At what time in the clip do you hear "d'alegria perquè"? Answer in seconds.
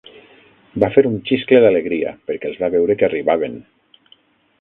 1.65-2.49